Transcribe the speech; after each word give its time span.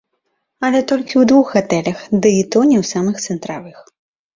Але 0.67 0.79
толькі 0.93 1.15
ў 1.21 1.31
двух 1.33 1.47
гатэлях, 1.59 2.03
ды 2.21 2.35
і 2.41 2.43
то 2.51 2.59
не 2.73 2.77
ў 2.83 2.95
самых 2.97 3.15
цэнтравых. 3.25 3.77